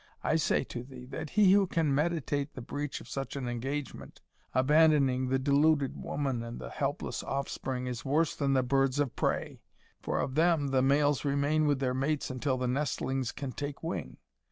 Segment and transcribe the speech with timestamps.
[0.23, 4.19] I say to thee, that he who can meditate the breach of such an engagement,
[4.51, 9.61] abandoning the deluded woman and the helpless offspring, is worse than the birds of prey;
[10.01, 14.17] for of them the males remain with their mates until the nestlings can take wing.